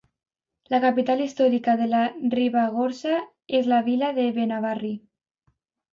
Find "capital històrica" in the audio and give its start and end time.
0.85-1.75